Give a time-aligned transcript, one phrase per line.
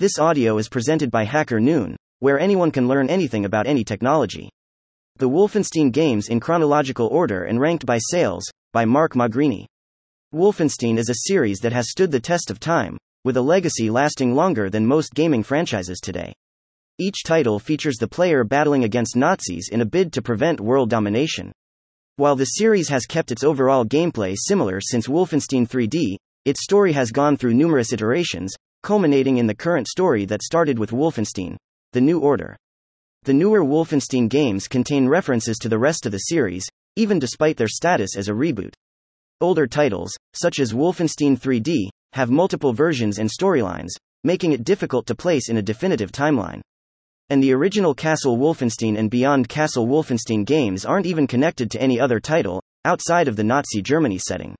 [0.00, 4.48] This audio is presented by Hacker Noon, where anyone can learn anything about any technology.
[5.18, 9.66] The Wolfenstein Games in chronological order and ranked by sales, by Mark Magrini.
[10.34, 14.34] Wolfenstein is a series that has stood the test of time, with a legacy lasting
[14.34, 16.32] longer than most gaming franchises today.
[16.98, 21.52] Each title features the player battling against Nazis in a bid to prevent world domination.
[22.16, 27.10] While the series has kept its overall gameplay similar since Wolfenstein 3D, its story has
[27.10, 31.56] gone through numerous iterations, culminating in the current story that started with Wolfenstein
[31.92, 32.56] The New Order.
[33.24, 36.66] The newer Wolfenstein games contain references to the rest of the series,
[36.96, 38.72] even despite their status as a reboot.
[39.42, 43.90] Older titles, such as Wolfenstein 3D, have multiple versions and storylines,
[44.24, 46.60] making it difficult to place in a definitive timeline.
[47.28, 52.00] And the original Castle Wolfenstein and Beyond Castle Wolfenstein games aren't even connected to any
[52.00, 54.54] other title, outside of the Nazi Germany setting.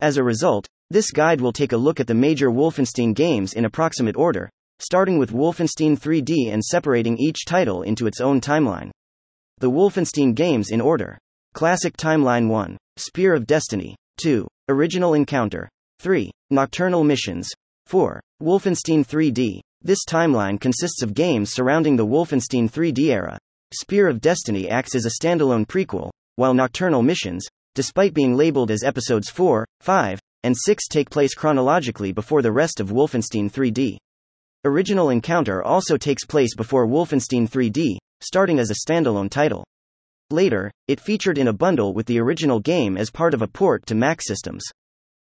[0.00, 3.64] As a result, this guide will take a look at the major Wolfenstein games in
[3.64, 8.90] approximate order, starting with Wolfenstein 3D and separating each title into its own timeline.
[9.58, 11.18] The Wolfenstein games in order
[11.54, 14.46] Classic Timeline 1, Spear of Destiny, 2.
[14.68, 15.68] Original Encounter.
[16.00, 16.30] 3.
[16.50, 17.48] Nocturnal Missions.
[17.86, 18.20] 4.
[18.42, 19.60] Wolfenstein 3D.
[19.82, 23.38] This timeline consists of games surrounding the Wolfenstein 3D era.
[23.74, 28.82] Spear of Destiny acts as a standalone prequel, while Nocturnal Missions, despite being labeled as
[28.82, 33.96] episodes 4, 5, and 6 take place chronologically before the rest of Wolfenstein 3D.
[34.64, 39.64] Original Encounter also takes place before Wolfenstein 3D, starting as a standalone title.
[40.30, 43.86] Later, it featured in a bundle with the original game as part of a port
[43.86, 44.64] to Mac systems.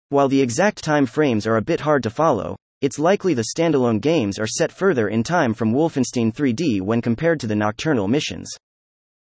[0.10, 4.02] While the exact time frames are a bit hard to follow, it's likely the standalone
[4.02, 8.52] games are set further in time from Wolfenstein 3D when compared to the nocturnal missions.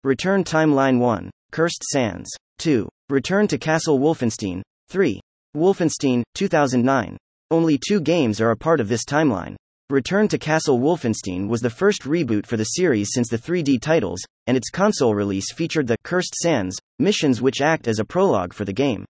[0.03, 2.29] Return Timeline 1, Cursed Sands.
[2.57, 2.89] 2.
[3.09, 4.61] Return to Castle Wolfenstein.
[4.89, 5.19] 3.
[5.55, 7.17] Wolfenstein, 2009.
[7.51, 9.57] Only two games are a part of this timeline.
[9.89, 14.21] Return to Castle Wolfenstein was the first reboot for the series since the 3D titles,
[14.47, 18.63] and its console release featured the Cursed Sands missions, which act as a prologue for
[18.63, 19.03] the game.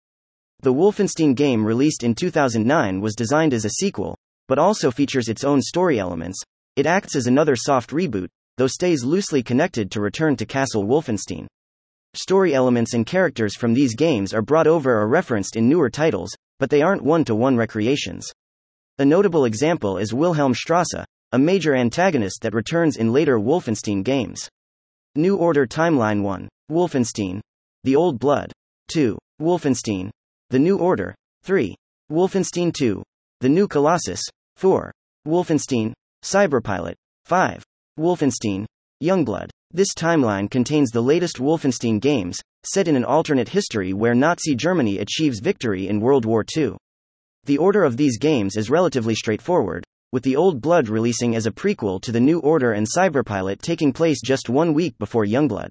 [0.62, 4.16] The Wolfenstein game released in 2009 was designed as a sequel,
[4.48, 6.42] but also features its own story elements.
[6.78, 11.48] It acts as another soft reboot, though stays loosely connected to Return to Castle Wolfenstein.
[12.16, 16.36] Story elements and characters from these games are brought over or referenced in newer titles,
[16.58, 18.28] but they aren't one to one recreations.
[18.98, 24.50] A notable example is Wilhelm Strasse, a major antagonist that returns in later Wolfenstein games.
[25.16, 27.42] New Order Timeline 1, Wolfenstein,
[27.84, 28.52] The Old Blood,
[28.88, 30.10] 2, Wolfenstein,
[30.50, 31.76] The New Order, 3,
[32.12, 33.04] Wolfenstein 2,
[33.42, 34.24] The New Colossus,
[34.58, 34.92] 4,
[35.28, 35.94] Wolfenstein,
[36.24, 36.96] Cyberpilot,
[37.26, 37.64] 5,
[38.00, 38.66] Wolfenstein,
[39.04, 39.52] Youngblood.
[39.72, 44.98] This timeline contains the latest Wolfenstein games, set in an alternate history where Nazi Germany
[44.98, 46.74] achieves victory in World War II.
[47.46, 51.52] The order of these games is relatively straightforward, with The Old Blood releasing as a
[51.52, 55.70] prequel to The New Order and Cyberpilot taking place just one week before Youngblood.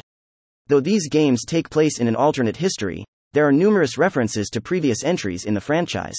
[0.69, 5.03] Though these games take place in an alternate history, there are numerous references to previous
[5.03, 6.16] entries in the franchise.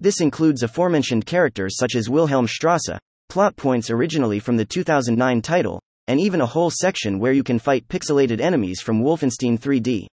[0.00, 2.98] This includes aforementioned characters such as Wilhelm Strasse,
[3.28, 7.58] plot points originally from the 2009 title, and even a whole section where you can
[7.58, 10.06] fight pixelated enemies from Wolfenstein 3D.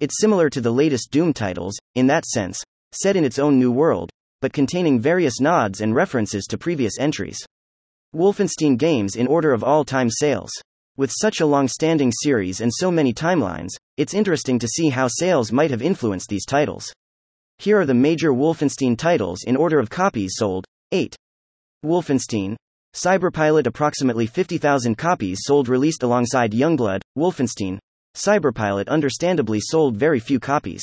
[0.00, 3.70] It's similar to the latest Doom titles, in that sense, set in its own new
[3.70, 7.38] world, but containing various nods and references to previous entries.
[8.14, 10.50] Wolfenstein games in order of all time sales.
[10.96, 15.08] With such a long standing series and so many timelines, it's interesting to see how
[15.08, 16.92] sales might have influenced these titles.
[17.58, 21.14] Here are the major Wolfenstein titles in order of copies sold 8.
[21.84, 22.56] Wolfenstein.
[22.94, 27.78] Cyberpilot approximately 50,000 copies sold released alongside Youngblood, Wolfenstein.
[28.16, 30.82] Cyberpilot understandably sold very few copies.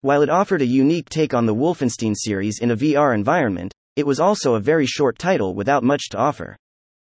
[0.00, 4.06] While it offered a unique take on the Wolfenstein series in a VR environment, it
[4.06, 6.56] was also a very short title without much to offer.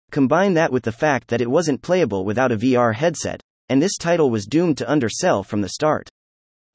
[0.10, 3.40] Combine that with the fact that it wasn't playable without a VR headset,
[3.70, 6.10] and this title was doomed to undersell from the start.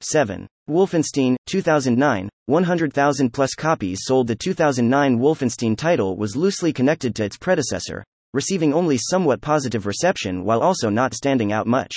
[0.03, 0.47] 7.
[0.69, 4.27] Wolfenstein, 2009, 100,000 plus copies sold.
[4.27, 8.03] The 2009 Wolfenstein title was loosely connected to its predecessor,
[8.33, 11.93] receiving only somewhat positive reception while also not standing out much.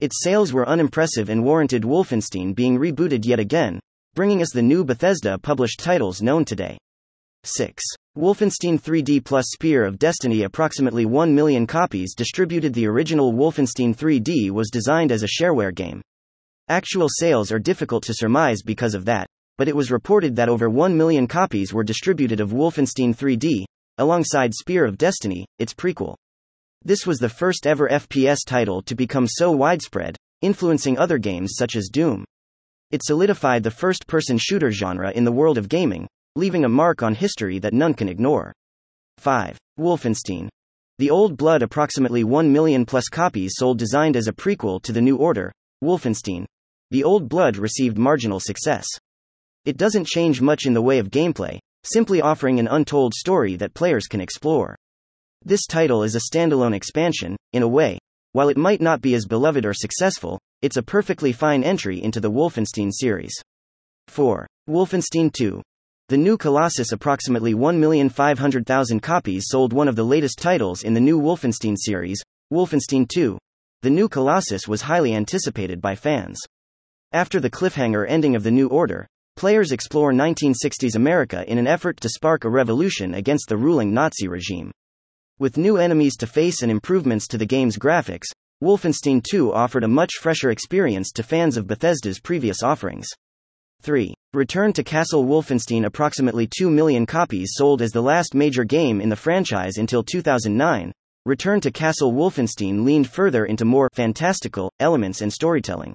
[0.00, 3.78] Its sales were unimpressive and warranted Wolfenstein being rebooted yet again,
[4.14, 6.76] bringing us the new Bethesda published titles known today.
[7.44, 7.82] 6.
[8.16, 14.50] Wolfenstein 3D plus Spear of Destiny approximately 1 million copies distributed the original Wolfenstein 3D
[14.50, 16.02] was designed as a shareware game.
[16.72, 19.26] Actual sales are difficult to surmise because of that,
[19.58, 23.66] but it was reported that over 1 million copies were distributed of Wolfenstein 3D,
[23.98, 26.14] alongside Spear of Destiny, its prequel.
[26.82, 31.76] This was the first ever FPS title to become so widespread, influencing other games such
[31.76, 32.24] as Doom.
[32.90, 37.02] It solidified the first person shooter genre in the world of gaming, leaving a mark
[37.02, 38.50] on history that none can ignore.
[39.18, 39.58] 5.
[39.78, 40.48] Wolfenstein.
[40.98, 45.02] The Old Blood approximately 1 million plus copies sold designed as a prequel to the
[45.02, 45.52] New Order,
[45.84, 46.46] Wolfenstein.
[46.92, 48.84] The Old Blood received marginal success.
[49.64, 53.72] It doesn't change much in the way of gameplay, simply offering an untold story that
[53.72, 54.76] players can explore.
[55.42, 57.98] This title is a standalone expansion, in a way.
[58.32, 62.20] While it might not be as beloved or successful, it's a perfectly fine entry into
[62.20, 63.32] the Wolfenstein series.
[64.08, 64.46] 4.
[64.68, 65.62] Wolfenstein 2.
[66.10, 71.18] The new Colossus approximately 1,500,000 copies sold one of the latest titles in the new
[71.18, 72.22] Wolfenstein series,
[72.52, 73.38] Wolfenstein 2.
[73.80, 76.38] The new Colossus was highly anticipated by fans.
[77.14, 79.06] After the cliffhanger ending of the New Order,
[79.36, 84.28] players explore 1960s America in an effort to spark a revolution against the ruling Nazi
[84.28, 84.70] regime.
[85.38, 88.28] With new enemies to face and improvements to the game's graphics,
[88.64, 93.08] Wolfenstein 2 offered a much fresher experience to fans of Bethesda's previous offerings.
[93.82, 94.14] 3.
[94.32, 99.10] Return to Castle Wolfenstein Approximately 2 million copies sold as the last major game in
[99.10, 100.90] the franchise until 2009.
[101.26, 105.94] Return to Castle Wolfenstein leaned further into more fantastical elements and storytelling.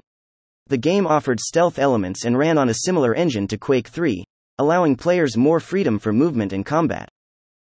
[0.69, 4.24] The game offered stealth elements and ran on a similar engine to Quake 3,
[4.58, 7.10] allowing players more freedom for movement and combat.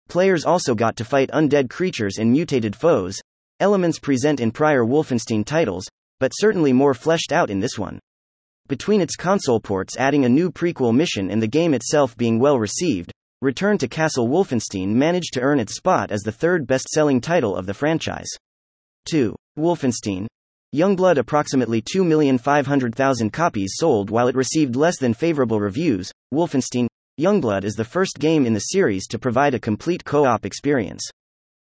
[0.10, 3.20] Players also got to fight undead creatures and mutated foes,
[3.60, 5.86] elements present in prior Wolfenstein titles,
[6.20, 8.00] but certainly more fleshed out in this one.
[8.68, 12.60] Between its console ports adding a new prequel mission and the game itself being well
[12.60, 17.22] received, Return to Castle Wolfenstein managed to earn its spot as the third best selling
[17.22, 18.28] title of the franchise.
[19.06, 19.34] 2.
[19.58, 20.28] Wolfenstein.
[20.76, 26.12] Youngblood approximately 2,500,000 copies sold while it received less than favorable reviews.
[26.32, 26.86] Wolfenstein
[27.20, 31.02] Youngblood is the first game in the series to provide a complete co op experience.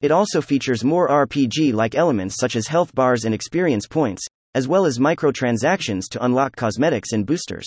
[0.03, 4.69] It also features more RPG like elements such as health bars and experience points, as
[4.69, 7.67] well as microtransactions to unlock cosmetics and boosters.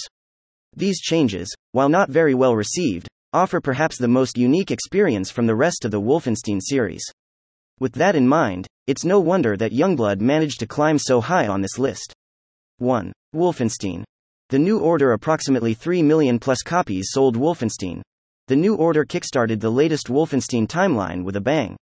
[0.76, 5.56] These changes, while not very well received, offer perhaps the most unique experience from the
[5.56, 7.04] rest of the Wolfenstein series.
[7.80, 11.62] With that in mind, it's no wonder that Youngblood managed to climb so high on
[11.62, 12.14] this list.
[12.78, 13.12] 1.
[13.36, 14.04] Wolfenstein.
[14.50, 18.02] The New Order approximately 3 million plus copies sold Wolfenstein.
[18.48, 21.76] The New Order kickstarted the latest Wolfenstein timeline with a bang.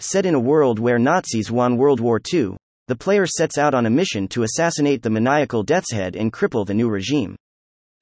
[0.00, 2.56] Set in a world where Nazis won World War II,
[2.88, 6.66] the player sets out on a mission to assassinate the maniacal Death's Head and cripple
[6.66, 7.36] the new regime.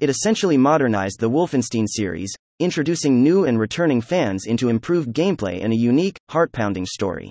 [0.00, 5.72] It essentially modernized the Wolfenstein series, introducing new and returning fans into improved gameplay and
[5.72, 7.30] a unique, heart pounding story.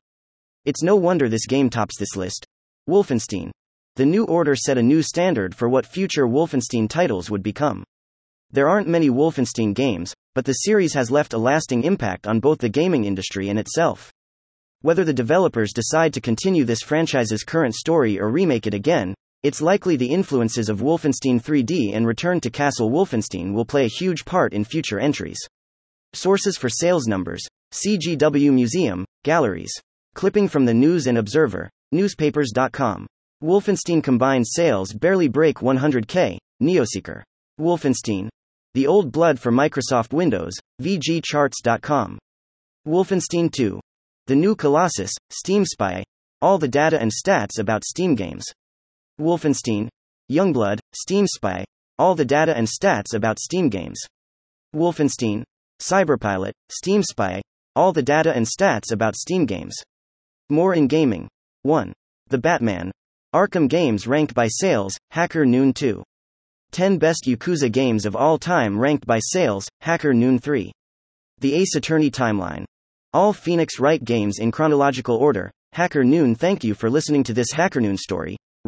[0.65, 2.45] It's no wonder this game tops this list.
[2.89, 3.51] Wolfenstein.
[3.95, 7.83] The New Order set a new standard for what future Wolfenstein titles would become.
[8.51, 12.57] There aren't many Wolfenstein games, but the series has left a lasting impact on both
[12.57, 14.11] the gaming industry and itself.
[14.81, 19.61] Whether the developers decide to continue this franchise's current story or remake it again, it's
[19.61, 24.25] likely the influences of Wolfenstein 3D and Return to Castle Wolfenstein will play a huge
[24.25, 25.39] part in future entries.
[26.13, 29.71] Sources for sales numbers CGW Museum, Galleries.
[30.15, 33.07] Clipping from the News and Observer, newspapers.com.
[33.43, 37.21] Wolfenstein combined sales barely break 100k, Neoseeker.
[37.59, 38.27] Wolfenstein.
[38.73, 42.19] The Old Blood for Microsoft Windows, VGCharts.com.
[42.87, 43.79] Wolfenstein 2.
[44.27, 46.03] The new Colossus, Steam Spy.
[46.41, 48.45] All the data and stats about Steam games.
[49.19, 49.89] Wolfenstein.
[50.31, 51.65] Youngblood, Steam Spy.
[51.97, 53.99] All the data and stats about Steam games.
[54.73, 55.43] Wolfenstein.
[55.81, 57.41] Cyberpilot, Steam Spy.
[57.75, 59.75] All the data and stats about Steam games.
[60.49, 61.27] More in gaming.
[61.63, 61.91] 1.
[62.27, 62.91] The Batman.
[63.35, 66.01] Arkham games ranked by sales, Hacker Noon 2.
[66.71, 70.71] 10 best Yakuza games of all time ranked by sales, Hacker Noon 3.
[71.39, 72.65] The Ace Attorney Timeline.
[73.13, 75.51] All Phoenix Wright games in chronological order.
[75.73, 78.37] Hacker Noon Thank you for listening to this Hacker Noon story,